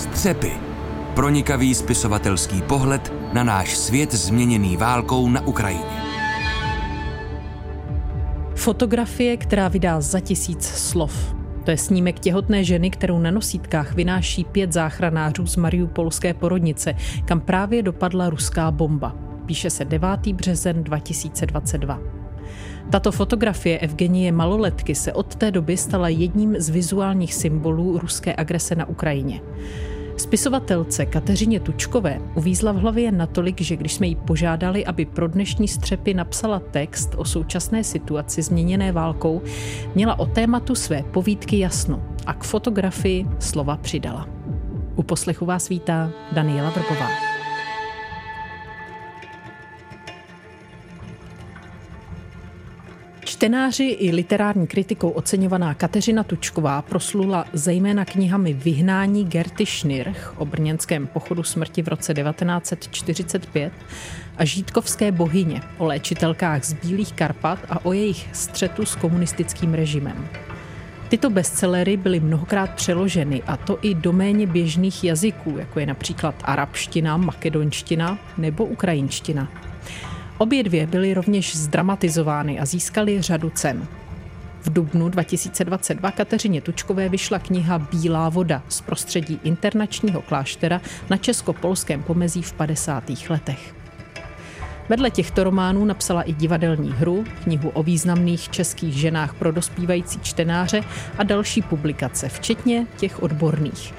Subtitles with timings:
[0.00, 0.52] Střepy.
[1.14, 6.02] Pronikavý spisovatelský pohled na náš svět změněný válkou na Ukrajině.
[8.54, 11.34] Fotografie, která vydá za tisíc slov.
[11.64, 16.94] To je snímek těhotné ženy, kterou na nosítkách vynáší pět záchranářů z Mariupolské porodnice,
[17.24, 19.16] kam právě dopadla ruská bomba.
[19.46, 20.08] Píše se 9.
[20.32, 21.98] březen 2022.
[22.90, 28.74] Tato fotografie Evgenie Maloletky se od té doby stala jedním z vizuálních symbolů ruské agrese
[28.74, 29.40] na Ukrajině.
[30.20, 35.68] Spisovatelce Kateřině Tučkové uvízla v hlavě natolik, že když jsme jí požádali, aby pro dnešní
[35.68, 39.42] střepy napsala text o současné situaci změněné válkou,
[39.94, 44.28] měla o tématu své povídky jasno a k fotografii slova přidala.
[44.96, 47.29] U poslechu vás vítá Daniela Vrbová.
[53.40, 61.06] Čtenáři i literární kritikou oceňovaná Kateřina Tučková proslula zejména knihami Vyhnání Gerty Schnirch o brněnském
[61.06, 63.72] pochodu smrti v roce 1945
[64.36, 70.28] a Žítkovské bohyně o léčitelkách z Bílých Karpat a o jejich střetu s komunistickým režimem.
[71.08, 76.34] Tyto bestsellery byly mnohokrát přeloženy, a to i do méně běžných jazyků, jako je například
[76.44, 79.69] arabština, makedonština nebo ukrajinština.
[80.40, 83.86] Obě dvě byly rovněž zdramatizovány a získaly řadu cen.
[84.62, 90.80] V dubnu 2022 Kateřině Tučkové vyšla kniha Bílá voda z prostředí internačního kláštera
[91.10, 93.04] na česko-polském pomezí v 50.
[93.28, 93.74] letech.
[94.88, 100.84] Vedle těchto románů napsala i divadelní hru, knihu o významných českých ženách pro dospívající čtenáře
[101.18, 103.94] a další publikace, včetně těch odborných.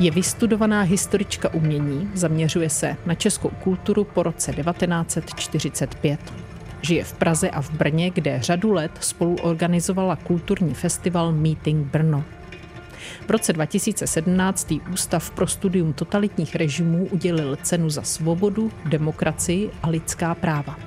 [0.00, 6.20] Je vystudovaná historička umění, zaměřuje se na českou kulturu po roce 1945.
[6.82, 12.24] Žije v Praze a v Brně, kde řadu let spolu organizovala kulturní festival Meeting Brno.
[13.26, 14.72] V roce 2017.
[14.92, 20.78] Ústav pro studium totalitních režimů udělil cenu za svobodu, demokracii a lidská práva.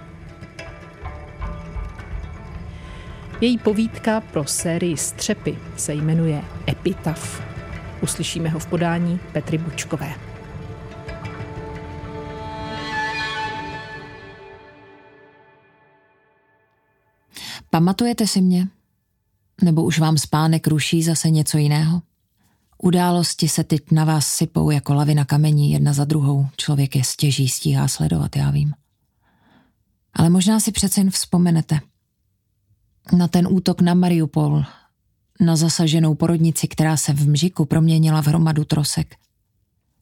[3.41, 7.52] Její povídka pro sérii Střepy se jmenuje Epitaf.
[8.03, 10.13] Uslyšíme ho v podání Petry Bučkové.
[17.69, 18.67] Pamatujete si mě?
[19.61, 22.01] Nebo už vám spánek ruší zase něco jiného?
[22.77, 26.47] Události se teď na vás sypou jako lavina kamení jedna za druhou.
[26.57, 28.73] Člověk je stěží stíhá sledovat, já vím.
[30.13, 31.79] Ale možná si přece jen vzpomenete.
[33.17, 34.63] Na ten útok na Mariupol,
[35.39, 39.15] na zasaženou porodnici, která se v mžiku proměnila v hromadu trosek.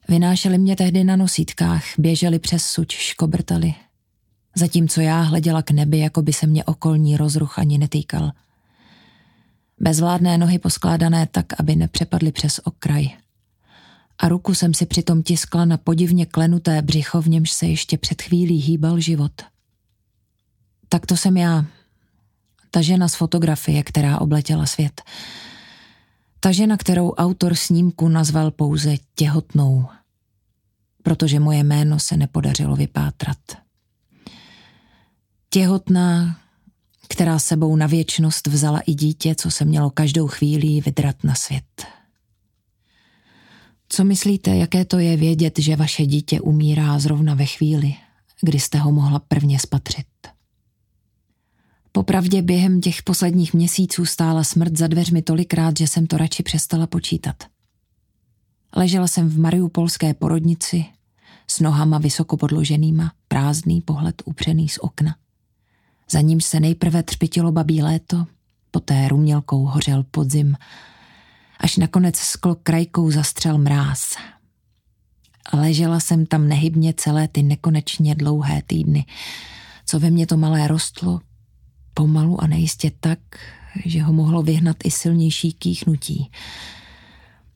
[0.10, 3.74] Vynášeli mě tehdy na nosítkách, běželi přes suč, škobrtali.
[4.56, 8.32] Zatímco já hleděla k nebi, jako by se mě okolní rozruch ani netýkal.
[9.80, 13.10] Bezvládné nohy poskládané tak, aby nepřepadly přes okraj.
[14.18, 18.22] A ruku jsem si přitom tiskla na podivně klenuté břicho, v němž se ještě před
[18.22, 19.32] chvílí hýbal život.
[20.90, 21.66] Tak to jsem já,
[22.72, 25.02] ta žena z fotografie, která obletěla svět.
[26.40, 29.86] Ta žena, kterou autor snímku nazval pouze těhotnou,
[31.04, 33.38] protože moje jméno se nepodařilo vypátrat.
[35.50, 36.40] Těhotná,
[37.10, 41.86] která sebou na věčnost vzala i dítě, co se mělo každou chvíli vydrat na svět.
[43.90, 47.96] Co myslíte, jaké to je vědět, že vaše dítě umírá zrovna ve chvíli,
[48.42, 50.08] kdy jste ho mohla prvně spatřit?
[51.92, 56.88] Popravdě během těch posledních měsíců stála smrt za dveřmi tolikrát, že jsem to radši přestala
[56.88, 57.44] počítat.
[58.76, 60.86] Ležela jsem v mariupolské porodnici,
[61.48, 65.16] s nohama vysoko podloženýma, prázdný pohled upřený z okna.
[66.10, 68.26] Za ním se nejprve třpitilo babí léto,
[68.72, 70.56] poté rumělkou hořel podzim,
[71.60, 74.16] až nakonec sklo krajkou zastřel mráz.
[75.54, 79.06] Ležela jsem tam nehybně celé ty nekonečně dlouhé týdny.
[79.86, 81.20] Co ve mně to malé rostlo,
[81.94, 83.20] pomalu a nejistě tak,
[83.86, 86.32] že ho mohlo vyhnat i silnější kýchnutí.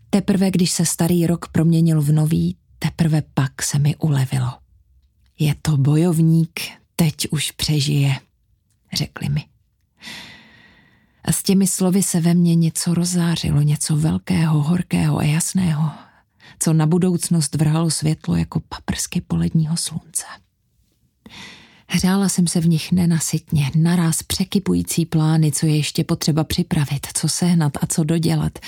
[0.10, 4.54] Teprve, když se starý rok proměnil v nový, teprve pak se mi ulevilo.
[5.40, 6.60] Je to bojovník,
[6.96, 8.16] teď už přežije,
[8.94, 9.46] řekli mi.
[11.24, 15.92] A s těmi slovy se ve mně něco rozářilo, něco velkého, horkého a jasného,
[16.60, 20.26] co na budoucnost vrhalo světlo jako paprsky poledního slunce.
[21.88, 27.28] Hřála jsem se v nich nenasytně, naraz překypující plány, co je ještě potřeba připravit, co
[27.28, 28.60] sehnat a co dodělat.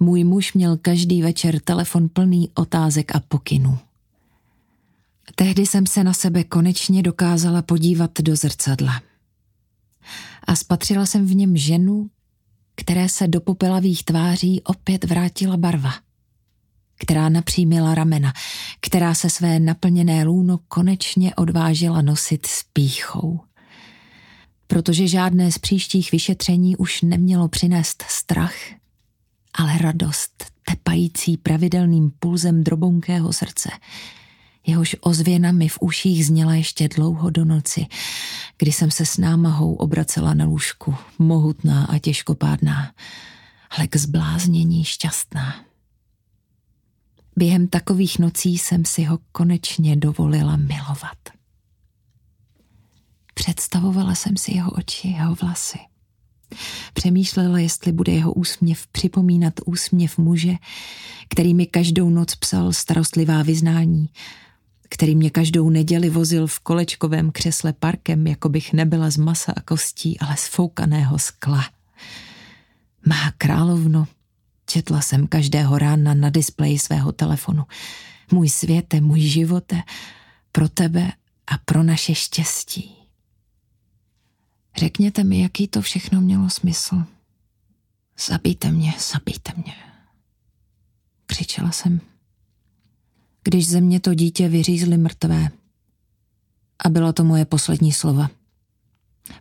[0.00, 3.78] Můj muž měl každý večer telefon plný otázek a pokynů.
[5.34, 9.02] Tehdy jsem se na sebe konečně dokázala podívat do zrcadla.
[10.44, 12.10] A spatřila jsem v něm ženu,
[12.74, 16.03] které se do popelavých tváří opět vrátila barva.
[17.04, 18.32] Která napřímila ramena,
[18.80, 23.40] která se své naplněné lůno konečně odvážila nosit s píchou.
[24.66, 28.54] Protože žádné z příštích vyšetření už nemělo přinést strach,
[29.54, 33.70] ale radost, tepající pravidelným pulzem drobonkého srdce,
[34.66, 37.86] jehož ozvěna mi v uších zněla ještě dlouho do noci,
[38.58, 42.92] kdy jsem se s námahou obracela na lůžku, mohutná a těžkopádná,
[43.70, 45.73] ale k zbláznění šťastná.
[47.36, 51.18] Během takových nocí jsem si ho konečně dovolila milovat.
[53.34, 55.78] Představovala jsem si jeho oči, jeho vlasy.
[56.94, 60.54] Přemýšlela, jestli bude jeho úsměv připomínat úsměv muže,
[61.28, 64.08] který mi každou noc psal starostlivá vyznání,
[64.90, 69.60] který mě každou neděli vozil v kolečkovém křesle parkem, jako bych nebyla z masa a
[69.60, 71.64] kostí, ale z foukaného skla.
[73.06, 74.06] Má královno,
[74.66, 77.64] četla jsem každého rána na displeji svého telefonu.
[78.32, 79.82] Můj světe, můj živote,
[80.52, 81.12] pro tebe
[81.46, 82.96] a pro naše štěstí.
[84.76, 87.04] Řekněte mi, jaký to všechno mělo smysl.
[88.26, 89.74] Zabijte mě, zabijte mě.
[91.26, 92.00] Křičela jsem.
[93.44, 95.50] Když ze mě to dítě vyřízli mrtvé.
[96.84, 98.30] A byla to moje poslední slova.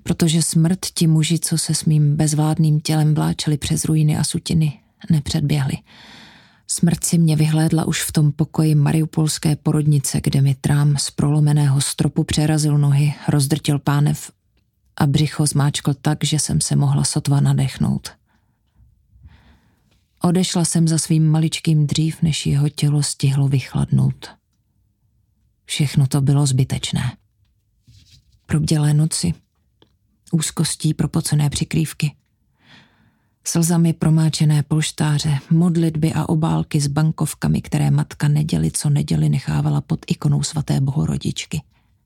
[0.04, 4.83] Protože smrt ti muži, co se s mým bezvládným tělem vláčeli přes ruiny a sutiny,
[5.10, 5.78] nepředběhli.
[6.68, 11.82] Smrt si mě vyhlédla už v tom pokoji mariupolské porodnice, kde mi trám z prolomeného
[11.82, 14.32] stropu přerazil nohy, rozdrtil pánev
[14.98, 18.12] a břicho zmáčkl tak, že jsem se mohla sotva nadechnout.
[20.22, 24.28] Odešla jsem za svým maličkým dřív, než jeho tělo stihlo vychladnout.
[25.66, 27.18] Všechno to bylo zbytečné.
[28.46, 29.34] Probdělé noci,
[30.32, 32.16] úzkostí propocené přikrývky,
[33.44, 40.00] slzami promáčené polštáře, modlitby a obálky s bankovkami, které matka neděli co neděli nechávala pod
[40.08, 41.62] ikonou svaté bohorodičky.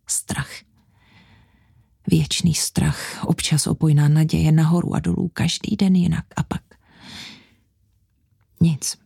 [0.08, 0.50] Strach–
[2.08, 6.62] Věčný strach, občas opojná naděje nahoru a dolů, každý den jinak a pak.
[8.62, 8.98] Nic.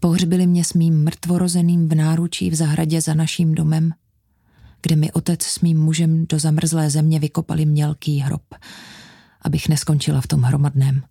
[0.00, 3.92] Pohřbili mě s mým mrtvorozeným v náručí v zahradě za naším domem,
[4.82, 8.54] kde mi otec s mým mužem do zamrzlé země vykopali mělký hrob,
[9.44, 11.02] abych neskončila v tom hromadném.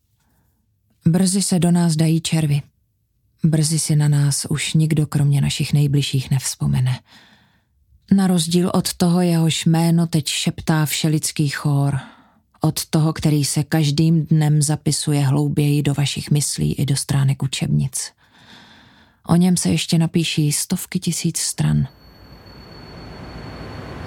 [1.05, 2.61] Brzy se do nás dají červy.
[3.43, 6.99] Brzy si na nás už nikdo kromě našich nejbližších nevzpomene.
[8.11, 11.99] Na rozdíl od toho jehož jméno teď šeptá všelidský chór.
[12.61, 18.11] Od toho, který se každým dnem zapisuje hlouběji do vašich myslí i do stránek učebnic.
[19.27, 21.87] O něm se ještě napíší stovky tisíc stran.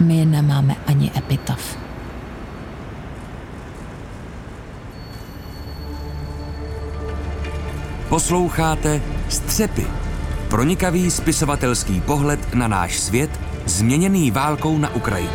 [0.00, 1.85] My nemáme ani epitaf.
[8.08, 9.86] Posloucháte Střepy.
[10.50, 13.30] Pronikavý spisovatelský pohled na náš svět–
[13.66, 15.30] změněný válkou na Ukrajině.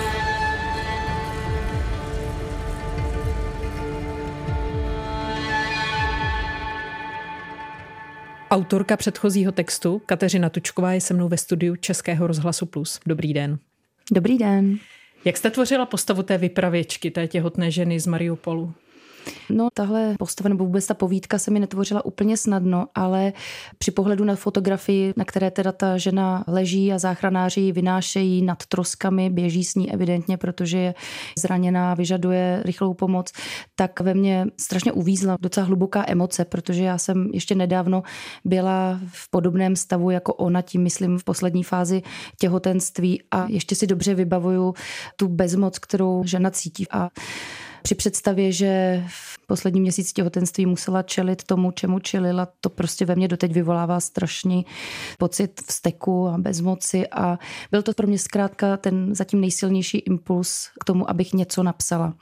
[8.51, 12.99] Autorka předchozího textu Kateřina Tučková je se mnou ve studiu Českého rozhlasu Plus.
[13.05, 13.59] Dobrý den.
[14.11, 14.77] Dobrý den.
[15.25, 18.73] Jak jste tvořila postavu té vypravěčky, té těhotné ženy z Mariupolu?
[19.49, 23.33] No, tahle postava nebo vůbec ta povídka se mi netvořila úplně snadno, ale
[23.77, 28.65] při pohledu na fotografii, na které teda ta žena leží a záchranáři ji vynášejí nad
[28.65, 30.95] troskami, běží s ní evidentně, protože je
[31.37, 33.31] zraněná, vyžaduje rychlou pomoc,
[33.75, 38.03] tak ve mně strašně uvízla docela hluboká emoce, protože já jsem ještě nedávno
[38.45, 42.01] byla v podobném stavu jako ona, tím myslím v poslední fázi
[42.39, 44.73] těhotenství a ještě si dobře vybavuju
[45.15, 46.85] tu bezmoc, kterou žena cítí.
[46.91, 47.09] A
[47.81, 53.15] při představě, že v posledním měsíci těhotenství musela čelit tomu, čemu čelila, to prostě ve
[53.15, 54.65] mně doteď vyvolává strašný
[55.17, 57.39] pocit vzteku a bezmoci a
[57.71, 62.13] byl to pro mě zkrátka ten zatím nejsilnější impuls k tomu, abych něco napsala.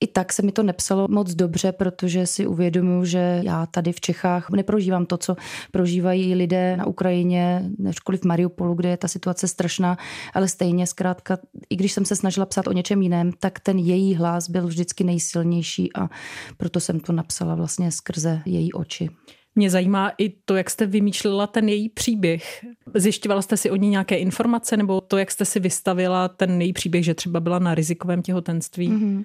[0.00, 4.00] I tak se mi to nepsalo moc dobře, protože si uvědomuji, že já tady v
[4.00, 5.36] Čechách neprožívám to, co
[5.70, 9.96] prožívají lidé na Ukrajině, nežkoliv v Mariupolu, kde je ta situace strašná,
[10.34, 11.38] ale stejně zkrátka,
[11.70, 15.04] i když jsem se snažila psát o něčem jiném, tak ten její hlas byl vždycky
[15.04, 16.08] nejsilnější a
[16.56, 19.10] proto jsem to napsala vlastně skrze její oči.
[19.58, 22.64] Mě zajímá i to, jak jste vymýšlela ten její příběh.
[22.94, 26.72] Zjišťovala jste si o ní nějaké informace nebo to, jak jste si vystavila ten její
[26.72, 28.88] příběh, že třeba byla na rizikovém těhotenství?
[28.88, 29.24] Mm-hmm.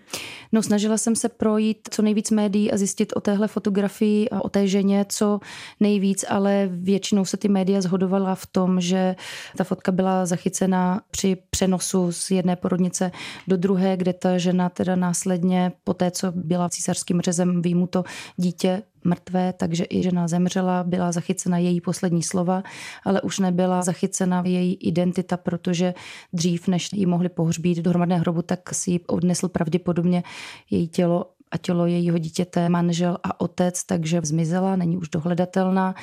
[0.52, 4.50] No snažila jsem se projít co nejvíc médií a zjistit o téhle fotografii a o
[4.50, 5.40] té ženě co
[5.80, 9.16] nejvíc, ale většinou se ty média zhodovala v tom, že
[9.58, 13.12] ta fotka byla zachycena při přenosu z jedné porodnice
[13.48, 18.04] do druhé, kde ta žena teda následně po té, co byla císařským řezem výjimuto
[18.38, 22.63] dítě, mrtvé, takže i žena zemřela, byla zachycena její poslední slova,
[23.03, 25.93] ale už nebyla zachycena její identita, protože
[26.34, 30.24] dřív, než ji mohli pohřbít do hromadné hrobu, tak si ji odnesl pravděpodobně
[30.70, 35.96] její tělo a tělo jejího dítěte manžel a otec, takže zmizela, není už dohledatelná.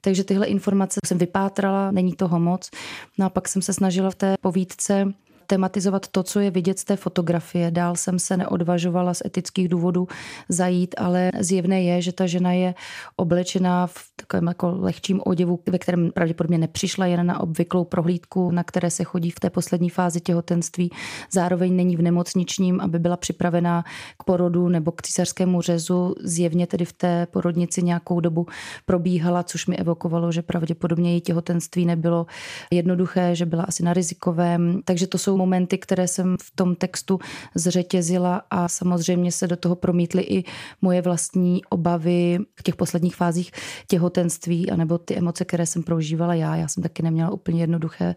[0.00, 2.70] Takže tyhle informace jsem vypátrala, není toho moc.
[3.18, 5.12] No a pak jsem se snažila v té povídce
[5.52, 7.70] tematizovat to, co je vidět z té fotografie.
[7.70, 10.08] Dál jsem se neodvažovala z etických důvodů
[10.48, 12.74] zajít, ale zjevné je, že ta žena je
[13.16, 18.64] oblečená v takovém jako lehčím oděvu, ve kterém pravděpodobně nepřišla jen na obvyklou prohlídku, na
[18.64, 20.90] které se chodí v té poslední fázi těhotenství.
[21.32, 23.84] Zároveň není v nemocničním, aby byla připravená
[24.18, 26.14] k porodu nebo k císařskému řezu.
[26.24, 28.46] Zjevně tedy v té porodnici nějakou dobu
[28.86, 32.26] probíhala, což mi evokovalo, že pravděpodobně její těhotenství nebylo
[32.70, 34.80] jednoduché, že byla asi na rizikovém.
[34.84, 37.18] Takže to jsou momenty, které jsem v tom textu
[37.54, 40.44] zřetězila a samozřejmě se do toho promítly i
[40.82, 43.50] moje vlastní obavy v těch posledních fázích
[43.88, 46.56] těhotenství, anebo ty emoce, které jsem prožívala já.
[46.56, 48.14] Já jsem taky neměla úplně jednoduché,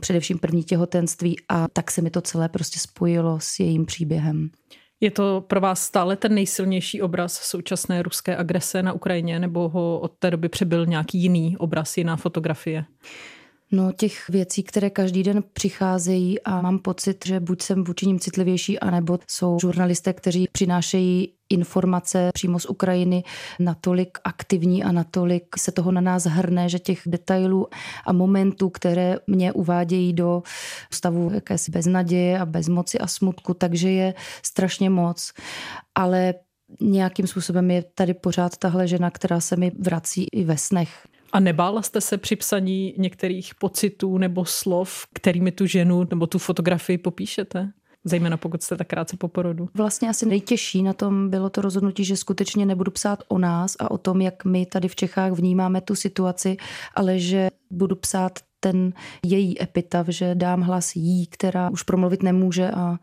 [0.00, 4.50] především první těhotenství a tak se mi to celé prostě spojilo s jejím příběhem.
[5.00, 10.00] Je to pro vás stále ten nejsilnější obraz současné ruské agrese na Ukrajině, nebo ho
[10.00, 12.84] od té doby přebyl nějaký jiný obraz, jiná fotografie?
[13.72, 18.20] No těch věcí, které každý den přicházejí a mám pocit, že buď jsem vůči ním
[18.20, 23.24] citlivější, anebo jsou žurnalisté, kteří přinášejí informace přímo z Ukrajiny
[23.58, 27.66] natolik aktivní a natolik se toho na nás hrne, že těch detailů
[28.06, 30.42] a momentů, které mě uvádějí do
[30.92, 35.32] stavu jakési beznaděje a bezmoci a smutku, takže je strašně moc.
[35.94, 36.34] Ale
[36.80, 41.06] nějakým způsobem je tady pořád tahle žena, která se mi vrací i ve snech.
[41.36, 46.38] A nebála jste se při psaní některých pocitů nebo slov, kterými tu ženu nebo tu
[46.38, 47.72] fotografii popíšete?
[48.04, 49.68] Zejména pokud jste tak krátce po porodu.
[49.74, 53.90] Vlastně asi nejtěžší na tom bylo to rozhodnutí, že skutečně nebudu psát o nás a
[53.90, 56.56] o tom, jak my tady v Čechách vnímáme tu situaci,
[56.94, 58.92] ale že budu psát ten
[59.24, 62.70] její epitav, že dám hlas jí, která už promluvit nemůže.
[62.70, 62.98] A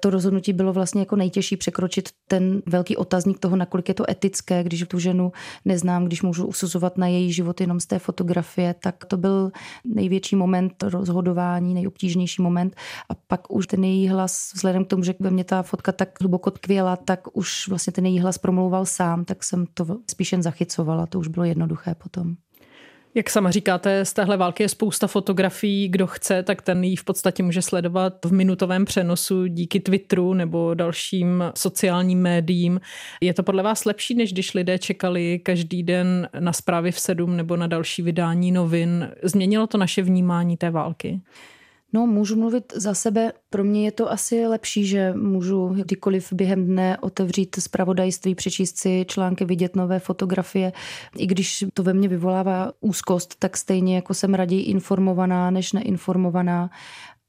[0.00, 4.64] to rozhodnutí bylo vlastně jako nejtěžší překročit ten velký otazník toho, nakolik je to etické,
[4.64, 5.32] když tu ženu
[5.64, 9.52] neznám, když můžu usuzovat na její život jenom z té fotografie, tak to byl
[9.84, 12.76] největší moment rozhodování, nejobtížnější moment.
[13.08, 16.20] A pak už ten její hlas, vzhledem k tomu, že ve mě ta fotka tak
[16.20, 20.42] hluboko tkvěla, tak už vlastně ten její hlas promlouval sám, tak jsem to spíš jen
[20.42, 22.36] zachycovala, to už bylo jednoduché potom.
[23.14, 25.88] Jak sama říkáte, z téhle války je spousta fotografií.
[25.88, 30.74] Kdo chce, tak ten ji v podstatě může sledovat v minutovém přenosu díky Twitteru nebo
[30.74, 32.80] dalším sociálním médiím.
[33.20, 37.36] Je to podle vás lepší, než když lidé čekali každý den na zprávy v sedm
[37.36, 39.10] nebo na další vydání novin?
[39.22, 41.20] Změnilo to naše vnímání té války?
[41.92, 43.32] No, můžu mluvit za sebe.
[43.50, 49.04] Pro mě je to asi lepší, že můžu kdykoliv během dne otevřít zpravodajství, přečíst si
[49.08, 50.72] články, vidět nové fotografie.
[51.16, 56.70] I když to ve mně vyvolává úzkost, tak stejně jako jsem raději informovaná než neinformovaná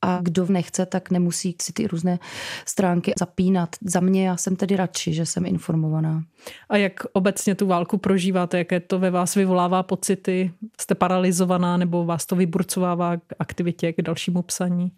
[0.03, 2.19] a kdo nechce, tak nemusí si ty různé
[2.65, 3.69] stránky zapínat.
[3.85, 6.23] Za mě já jsem tedy radši, že jsem informovaná.
[6.69, 8.57] A jak obecně tu válku prožíváte?
[8.57, 10.51] Jaké to ve vás vyvolává pocity?
[10.81, 14.91] Jste paralizovaná nebo vás to vyburcovává k aktivitě, k dalšímu psaní?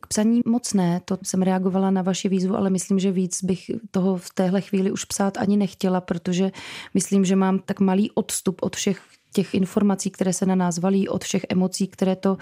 [0.00, 3.70] K psaní moc ne, to jsem reagovala na vaši výzvu, ale myslím, že víc bych
[3.90, 6.50] toho v téhle chvíli už psát ani nechtěla, protože
[6.94, 9.00] myslím, že mám tak malý odstup od všech
[9.32, 12.36] těch informací, které se na nás valí, od všech emocí, které to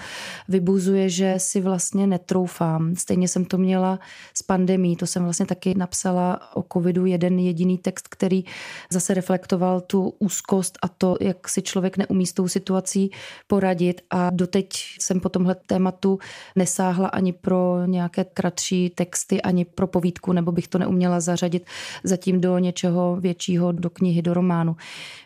[0.48, 2.96] vybuzuje, že si vlastně netroufám.
[2.96, 3.98] Stejně jsem to měla
[4.34, 8.44] s pandemí, to jsem vlastně taky napsala o covidu jeden jediný text, který
[8.90, 13.10] zase reflektoval tu úzkost a to, jak si člověk neumí s tou situací
[13.46, 14.68] poradit a doteď
[15.00, 16.18] jsem po tomhle tématu
[16.56, 21.66] nesáhla ani pro nějaké kratší texty, ani pro povídku, nebo bych to neuměla zařadit
[22.04, 24.76] zatím do něčeho většího, do knihy, do románu.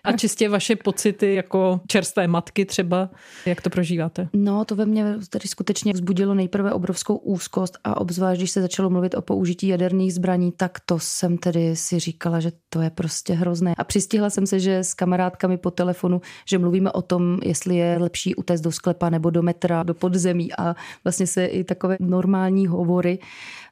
[0.04, 3.10] A čistě vaše pocity jako jako čerstvé matky třeba.
[3.46, 4.28] Jak to prožíváte?
[4.32, 8.90] No, to ve mně tady skutečně vzbudilo nejprve obrovskou úzkost a obzvlášť, když se začalo
[8.90, 13.32] mluvit o použití jaderných zbraní, tak to jsem tedy si říkala, že to je prostě
[13.32, 13.74] hrozné.
[13.78, 17.98] A přistihla jsem se, že s kamarádkami po telefonu, že mluvíme o tom, jestli je
[17.98, 22.66] lepší utéct do sklepa nebo do metra, do podzemí a vlastně se i takové normální
[22.66, 23.18] hovory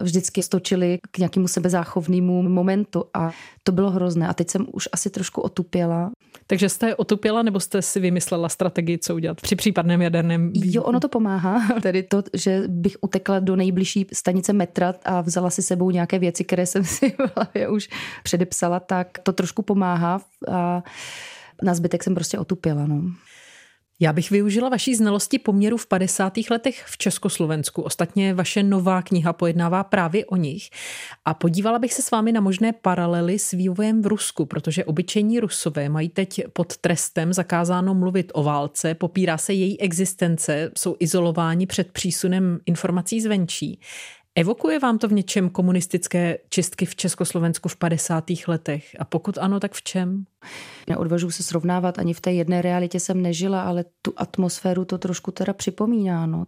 [0.00, 3.30] vždycky stočily k nějakému sebezáchovnému momentu a
[3.62, 4.28] to bylo hrozné.
[4.28, 6.10] A teď jsem už asi trošku otupěla.
[6.46, 10.76] Takže jste otupěla nebo jste si vymyslela strategii, co udělat při případném jaderném výbuchu?
[10.76, 11.60] Jo, ono to pomáhá.
[11.82, 16.44] Tedy to, že bych utekla do nejbližší stanice metra a vzala si sebou nějaké věci,
[16.44, 17.88] které jsem si v hlavě už
[18.22, 20.20] předepsala, tak to trošku pomáhá
[20.52, 20.82] a
[21.62, 22.86] na zbytek jsem prostě otupěla.
[22.86, 23.02] No.
[24.00, 26.32] Já bych využila vaší znalosti poměru v 50.
[26.50, 27.82] letech v Československu.
[27.82, 30.70] Ostatně vaše nová kniha pojednává právě o nich.
[31.24, 35.40] A podívala bych se s vámi na možné paralely s vývojem v Rusku, protože obyčejní
[35.40, 41.66] Rusové mají teď pod trestem zakázáno mluvit o válce, popírá se její existence, jsou izolováni
[41.66, 43.80] před přísunem informací zvenčí.
[44.34, 48.24] Evokuje vám to v něčem komunistické čistky v Československu v 50.
[48.48, 48.96] letech?
[48.98, 50.24] A pokud ano, tak v čem?
[50.88, 55.30] Neodvažuji se srovnávat, ani v té jedné realitě jsem nežila, ale tu atmosféru to trošku
[55.30, 56.26] teda připomíná.
[56.26, 56.44] No.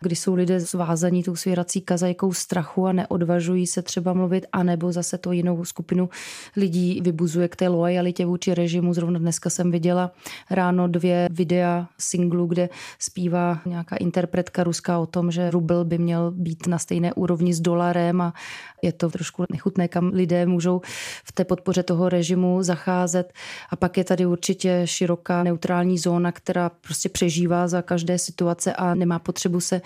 [0.00, 5.18] Kdy jsou lidé zvázaní tou svěrací kazajkou strachu a neodvažují se třeba mluvit, anebo zase
[5.18, 6.08] to jinou skupinu
[6.56, 8.94] lidí vybuzuje k té lojalitě vůči režimu.
[8.94, 10.12] Zrovna dneska jsem viděla
[10.50, 16.30] ráno dvě videa singlu, kde zpívá nějaká interpretka ruská o tom, že rubel by měl
[16.30, 18.34] být na stejné úrovni s dolarem a
[18.82, 20.80] je to trošku nechutné, kam lidé můžou
[21.24, 23.32] v té podpoře toho režimu zacházet.
[23.70, 28.94] A pak je tady určitě široká neutrální zóna, která prostě přežívá za každé situace a
[28.94, 29.80] nemá potřebu se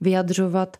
[0.00, 0.76] vyjadřovat.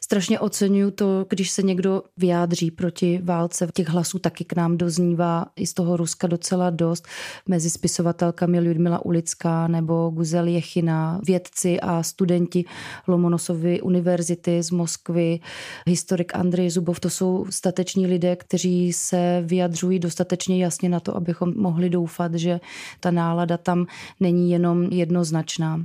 [0.00, 3.68] Strašně oceňuju to, když se někdo vyjádří proti válce.
[3.74, 7.06] Těch hlasů taky k nám doznívá i z toho Ruska docela dost.
[7.48, 12.64] Mezi spisovatelkami Ludmila Ulická nebo Guzel Jechina, vědci a studenti
[13.06, 15.40] Lomonosovy univerzity z Moskvy,
[15.86, 21.54] historik Andrej Zubov, to jsou stateční lidé, kteří se vyjadřují dostatečně jasně na to, abychom
[21.66, 22.60] mohli doufat, že
[23.00, 23.86] ta nálada tam
[24.20, 25.80] není jenom jednoznačná.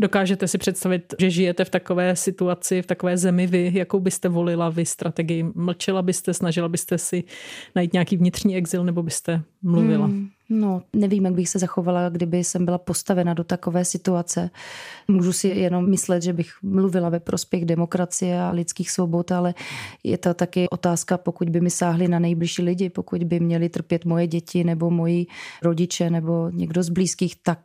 [0.00, 4.70] Dokážete si představit, že žijete v takové situaci, v takové zemi vy, jakou byste volila
[4.70, 5.44] vy strategii?
[5.54, 7.24] Mlčela byste, snažila byste si
[7.74, 10.06] najít nějaký vnitřní exil nebo byste mluvila?
[10.06, 10.28] Hmm.
[10.48, 14.50] No, nevím, jak bych se zachovala, kdyby jsem byla postavena do takové situace.
[15.08, 19.54] Můžu si jenom myslet, že bych mluvila ve prospěch demokracie a lidských svobod, ale
[20.04, 24.04] je to taky otázka, pokud by mi sáhli na nejbližší lidi, pokud by měli trpět
[24.04, 25.26] moje děti nebo moji
[25.62, 27.58] rodiče nebo někdo z blízkých, tak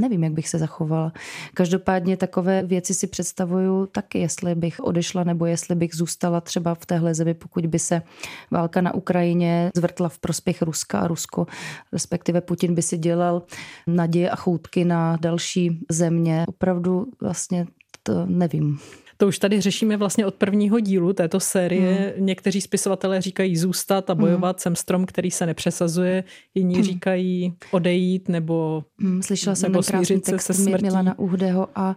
[0.00, 1.12] nevím, jak bych se zachovala.
[1.54, 6.86] Každopádně takové věci si představuju taky, jestli bych odešla nebo jestli bych zůstala třeba v
[6.86, 8.02] téhle zemi, pokud by se
[8.50, 11.46] válka na Ukrajině zvrtla v prospěch Ruska a Rusko,
[11.92, 13.42] respektive Putin by si dělal
[13.86, 16.44] naděje a choutky na další země.
[16.48, 17.66] Opravdu vlastně
[18.02, 18.78] to nevím.
[19.20, 22.14] To už tady řešíme vlastně od prvního dílu této série.
[22.16, 22.26] Hmm.
[22.26, 24.60] Někteří spisovatelé říkají zůstat a bojovat, hmm.
[24.62, 26.24] jsem strom, který se nepřesazuje.
[26.54, 26.84] Jiní hmm.
[26.84, 29.22] říkají odejít nebo hmm.
[29.22, 30.82] Slyšela jsem nebo krásný text se smrtí.
[30.82, 31.96] Milana Uhdeho a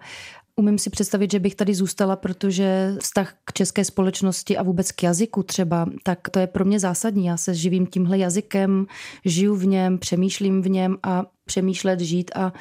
[0.56, 5.04] Umím si představit, že bych tady zůstala, protože vztah k české společnosti a vůbec k
[5.04, 7.26] jazyku třeba, tak to je pro mě zásadní.
[7.26, 8.86] Já se živím tímhle jazykem,
[9.26, 12.54] žiju v něm, přemýšlím v něm a přemýšlet, žít a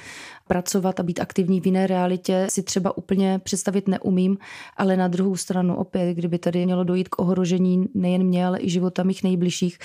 [0.48, 4.38] pracovat a být aktivní v jiné realitě si třeba úplně představit neumím,
[4.76, 8.70] ale na druhou stranu opět, kdyby tady mělo dojít k ohrožení nejen mě, ale i
[8.70, 9.78] života mých nejbližších,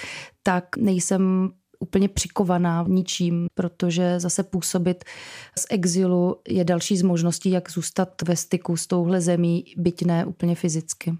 [0.43, 5.03] tak nejsem úplně přikovaná ničím, protože zase působit
[5.59, 10.25] z exilu je další z možností, jak zůstat ve styku s touhle zemí, byť ne
[10.25, 11.13] úplně fyzicky.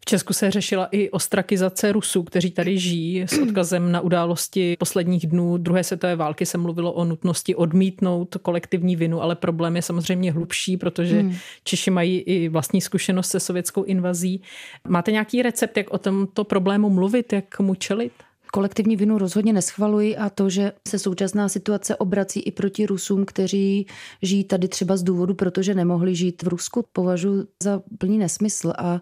[0.00, 5.26] V Česku se řešila i ostrakizace Rusů, kteří tady žijí s odkazem na události posledních
[5.26, 10.32] dnů druhé světové války se mluvilo o nutnosti odmítnout kolektivní vinu, ale problém je samozřejmě
[10.32, 11.36] hlubší, protože hmm.
[11.64, 14.42] Češi mají i vlastní zkušenost se sovětskou invazí.
[14.88, 18.12] Máte nějaký recept, jak o tomto problému mluvit, jak mu čelit?
[18.52, 23.86] Kolektivní vinu rozhodně neschvaluji a to, že se současná situace obrací i proti Rusům, kteří
[24.22, 28.72] žijí tady třeba z důvodu, protože nemohli žít v Rusku, považuji za plný nesmysl.
[28.78, 29.00] A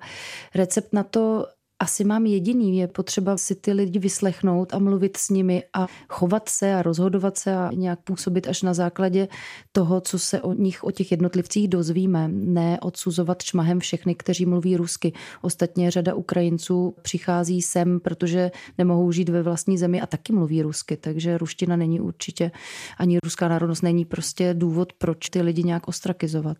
[0.55, 1.47] recept na to
[1.79, 2.79] asi mám jediný.
[2.79, 7.39] Je potřeba si ty lidi vyslechnout a mluvit s nimi a chovat se a rozhodovat
[7.39, 9.29] se a nějak působit až na základě
[9.73, 12.29] toho, co se o nich, o těch jednotlivcích dozvíme.
[12.29, 15.13] Ne odsuzovat šmahem všechny, kteří mluví rusky.
[15.43, 20.97] Ostatně řada Ukrajinců přichází sem, protože nemohou žít ve vlastní zemi a taky mluví rusky.
[20.97, 22.51] Takže ruština není určitě,
[22.99, 26.57] ani ruská národnost není prostě důvod, proč ty lidi nějak ostrakizovat.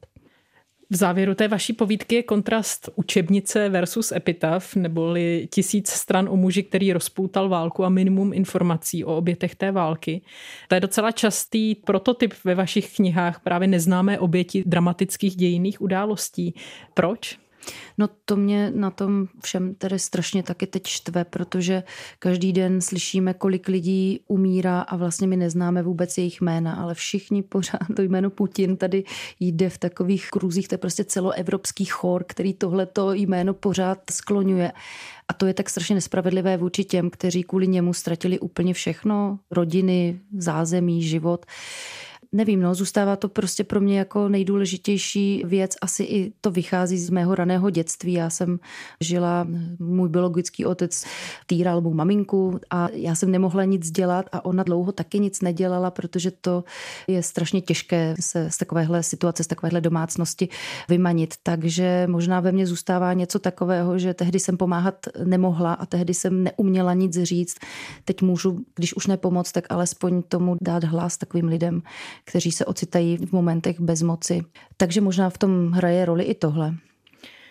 [0.91, 6.63] V závěru té vaší povídky je kontrast učebnice versus epitaf, neboli tisíc stran o muži,
[6.63, 10.21] který rozpoutal válku a minimum informací o obětech té války.
[10.69, 16.55] To je docela častý prototyp ve vašich knihách právě neznámé oběti dramatických dějinných událostí.
[16.95, 17.46] Proč?
[17.99, 21.83] No to mě na tom všem tedy strašně taky teď štve, protože
[22.19, 27.43] každý den slyšíme, kolik lidí umírá a vlastně my neznáme vůbec jejich jména, ale všichni
[27.43, 29.05] pořád to jméno Putin tady
[29.41, 34.73] jde v takových kruzích, to je prostě celoevropský chor, který tohleto jméno pořád skloňuje.
[35.29, 40.21] A to je tak strašně nespravedlivé vůči těm, kteří kvůli němu ztratili úplně všechno, rodiny,
[40.39, 41.47] zázemí, život
[42.37, 45.75] Nevím, no, zůstává to prostě pro mě jako nejdůležitější věc.
[45.83, 48.13] Asi i to vychází z mého raného dětství.
[48.13, 48.59] Já jsem
[49.01, 49.47] žila,
[49.79, 51.05] můj biologický otec
[51.47, 55.91] týral mou maminku a já jsem nemohla nic dělat a ona dlouho taky nic nedělala,
[55.91, 56.65] protože to
[57.09, 60.49] je strašně těžké se z takovéhle situace, z takovéhle domácnosti
[60.89, 61.35] vymanit.
[61.43, 66.45] Takže možná ve mně zůstává něco takového, že tehdy jsem pomáhat nemohla a tehdy jsem
[66.45, 67.57] neuměla nic říct.
[68.05, 71.83] Teď můžu, když už nepomoc, tak alespoň tomu dát hlas takovým lidem,
[72.27, 74.43] kteří se ocitají v momentech bezmoci.
[74.77, 76.75] Takže možná v tom hraje roli i tohle.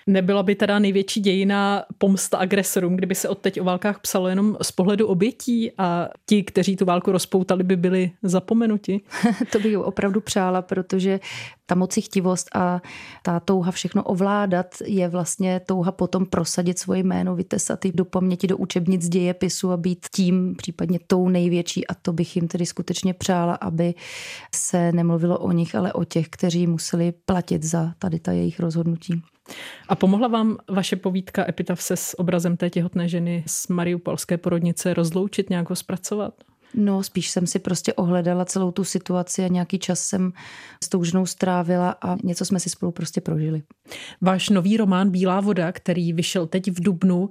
[0.08, 4.72] Nebyla by teda největší dějina pomsta agresorům, kdyby se odteď o válkách psalo jenom z
[4.72, 9.02] pohledu obětí a ti, kteří tu válku rozpoutali, by byli zapomenuti?
[9.52, 11.20] to bych opravdu přála, protože
[11.66, 12.82] ta mocichtivost a
[13.24, 18.58] ta touha všechno ovládat je vlastně touha potom prosadit svoje jméno, vytesat do paměti, do
[18.58, 23.56] učebnic dějepisu a být tím, případně tou největší a to bych jim tedy skutečně přála,
[23.56, 23.94] aby
[24.56, 29.22] se nemluvilo o nich, ale o těch, kteří museli platit za tady ta jejich rozhodnutí.
[29.88, 34.94] A pomohla vám vaše povídka Epitaf se s obrazem té těhotné ženy z Mariupolské porodnice
[34.94, 36.34] rozloučit, nějak ho zpracovat?
[36.74, 40.34] No, spíš jsem si prostě ohledala celou tu situaci a nějaký čas jsem
[40.84, 43.64] s tou ženou strávila a něco jsme si spolu prostě prožili.
[44.22, 47.30] Váš nový román Bílá voda, který vyšel teď v Dubnu,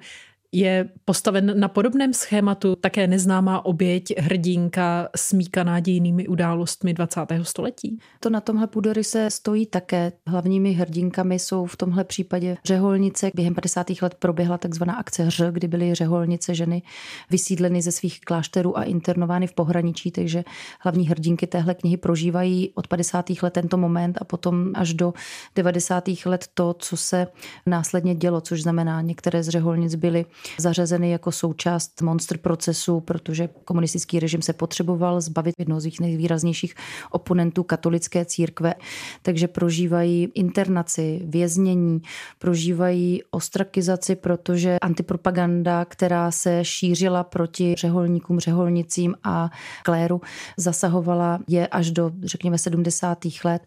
[0.55, 7.21] je postaven na podobném schématu také neznámá oběť, hrdinka smíkaná dějnými událostmi 20.
[7.43, 7.99] století?
[8.21, 10.13] To na tomhle půdoryse stojí také.
[10.27, 13.31] Hlavními hrdinkami jsou v tomhle případě řeholnice.
[13.35, 13.87] Během 50.
[14.03, 16.83] let proběhla takzvaná akce Hř, kdy byly řeholnice ženy
[17.31, 20.45] vysídleny ze svých klášterů a internovány v pohraničí, takže
[20.81, 23.27] hlavní hrdinky téhle knihy prožívají od 50.
[23.43, 25.13] let tento moment a potom až do
[25.57, 26.05] 90.
[26.27, 27.27] let to, co se
[27.67, 30.27] následně dělo, což znamená, některé z řeholnic byly
[30.59, 36.75] zařazeny jako součást monster procesu, protože komunistický režim se potřeboval zbavit jednoho z nejvýraznějších
[37.11, 38.75] oponentů katolické církve,
[39.23, 42.03] takže prožívají internaci, věznění,
[42.39, 49.51] prožívají ostrakizaci, protože antipropaganda, která se šířila proti řeholníkům, řeholnicím a
[49.83, 50.21] kléru,
[50.57, 53.19] zasahovala je až do, řekněme, 70.
[53.45, 53.63] let.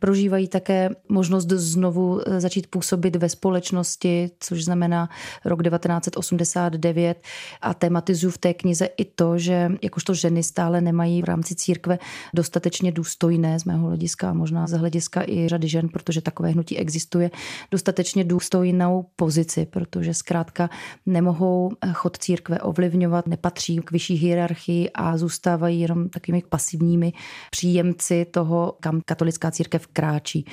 [0.00, 5.08] Prožívají také možnost znovu začít působit ve společnosti, což znamená
[5.44, 7.22] rok 19 1989
[7.60, 11.98] a tematizuju v té knize i to, že jakožto ženy stále nemají v rámci církve
[12.34, 16.78] dostatečně důstojné z mého hlediska a možná z hlediska i řady žen, protože takové hnutí
[16.78, 17.30] existuje,
[17.70, 20.70] dostatečně důstojnou pozici, protože zkrátka
[21.06, 27.12] nemohou chod církve ovlivňovat, nepatří k vyšší hierarchii a zůstávají jenom takovými pasivními
[27.50, 30.44] příjemci toho, kam katolická církev kráčí.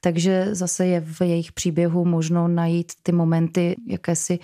[0.00, 4.38] Takže zase je v jejich příběhu možno najít ty momenty jakési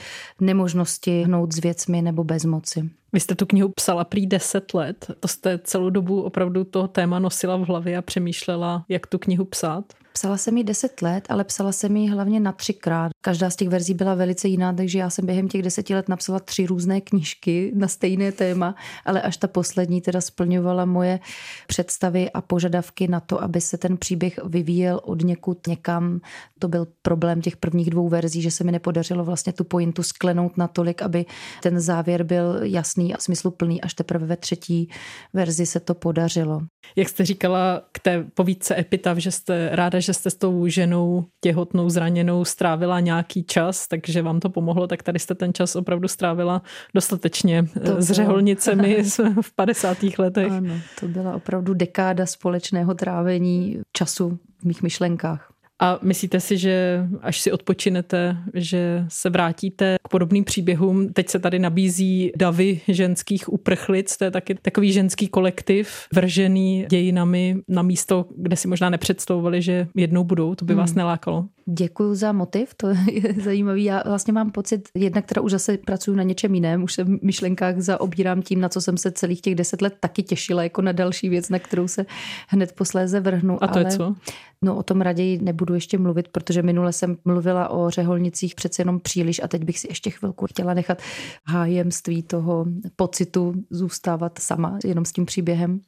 [0.57, 2.91] nemožnosti hnout s věcmi nebo bezmoci.
[3.17, 5.11] Vy jste tu knihu psala prý 10 let.
[5.21, 9.45] To jste celou dobu opravdu to téma nosila v hlavě a přemýšlela, jak tu knihu
[9.45, 9.85] psát?
[10.17, 13.13] Psala jsem ji deset let, ale psala jsem ji hlavně na třikrát.
[13.21, 16.39] Každá z těch verzí byla velice jiná, takže já jsem během těch deseti let napsala
[16.39, 18.75] tři různé knížky na stejné téma,
[19.05, 21.21] ale až ta poslední teda splňovala moje
[21.67, 26.21] představy a požadavky na to, aby se ten příběh vyvíjel od někud někam.
[26.59, 30.57] To byl problém těch prvních dvou verzí, že se mi nepodařilo vlastně tu pointu sklenout
[30.57, 31.25] natolik, aby
[31.63, 33.81] ten závěr byl jasný a smysluplný.
[33.81, 34.91] Až teprve ve třetí
[35.33, 36.61] verzi se to podařilo.
[36.97, 41.25] Jak jste říkala k té povídce Epitav, že jste ráda, že jste s tou ženou
[41.41, 46.09] těhotnou, zraněnou strávila nějaký čas, takže vám to pomohlo, tak tady jste ten čas opravdu
[46.09, 46.63] strávila
[46.95, 49.03] dostatečně to s řeholnicemi
[49.41, 49.99] v 50.
[50.19, 50.53] letech.
[50.53, 55.53] Ano, to byla opravdu dekáda společného trávení času v mých myšlenkách.
[55.81, 61.13] A myslíte si, že až si odpočinete, že se vrátíte k podobným příběhům?
[61.13, 67.57] Teď se tady nabízí davy ženských uprchlic, to je taky takový ženský kolektiv, vržený dějinami
[67.69, 70.55] na místo, kde si možná nepředstavovali, že jednou budou.
[70.55, 70.99] To by vás hmm.
[70.99, 71.49] nelákalo?
[71.69, 73.85] Děkuji za motiv, to je zajímavý.
[73.85, 77.09] Já vlastně mám pocit, jednak která už zase pracuji na něčem jiném, už se v
[77.23, 80.93] myšlenkách zaobírám tím, na co jsem se celých těch deset let taky těšila, jako na
[80.93, 82.07] další věc, na kterou se
[82.49, 83.65] hned posléze vrhnu.
[83.65, 84.15] A to ale, je co?
[84.63, 89.01] No o tom raději nebudu ještě mluvit, protože minule jsem mluvila o řeholnicích přece jenom
[89.01, 91.03] příliš a teď bych si ještě chvilku chtěla nechat
[91.47, 95.81] hájemství toho pocitu zůstávat sama jenom s tím příběhem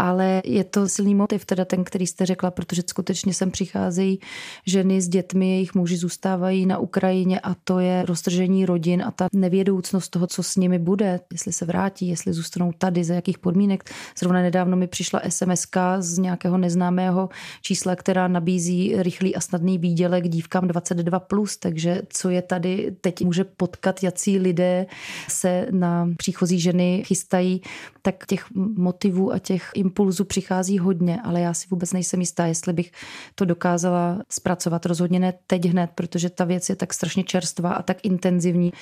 [0.00, 4.20] ale je to silný motiv, teda ten, který jste řekla, protože skutečně sem přicházejí
[4.66, 9.28] ženy s dětmi, jejich muži zůstávají na Ukrajině a to je roztržení rodin a ta
[9.32, 13.90] nevědoucnost toho, co s nimi bude, jestli se vrátí, jestli zůstanou tady, za jakých podmínek.
[14.18, 15.66] Zrovna nedávno mi přišla SMS
[15.98, 17.28] z nějakého neznámého
[17.62, 23.24] čísla, která nabízí rychlý a snadný výdělek dívkám 22+, plus, takže co je tady teď
[23.24, 24.86] může potkat, jací lidé
[25.28, 27.62] se na příchozí ženy chystají,
[28.02, 28.44] tak těch
[28.76, 32.92] motivů a těch impulzu přichází hodně, ale já si vůbec nejsem jistá, jestli bych
[33.34, 34.86] to dokázala zpracovat.
[34.86, 38.72] Rozhodně ne teď hned, protože ta věc je tak strašně čerstvá a tak intenzivní,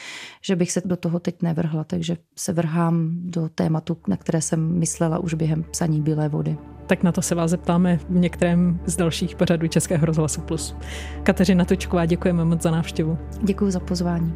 [0.42, 1.84] že bych se do toho teď nevrhla.
[1.84, 6.56] Takže se vrhám do tématu, na které jsem myslela už během psaní Bílé vody.
[6.86, 10.76] Tak na to se vás zeptáme v některém z dalších pořadů Českého rozhlasu Plus.
[11.22, 13.18] Kateřina Točková, děkujeme moc za návštěvu.
[13.42, 14.34] Děkuji za pozvání.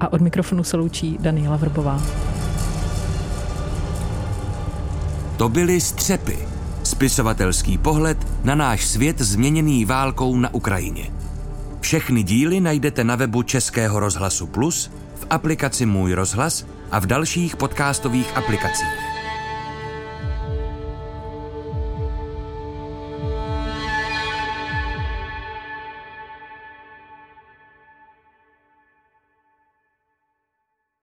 [0.00, 2.00] A od mikrofonu se loučí Daniela Vrbová.
[5.40, 6.38] To byly Střepy.
[6.82, 11.10] Spisovatelský pohled na náš svět změněný válkou na Ukrajině.
[11.80, 17.56] Všechny díly najdete na webu Českého rozhlasu Plus, v aplikaci Můj rozhlas a v dalších
[17.56, 19.09] podcastových aplikacích.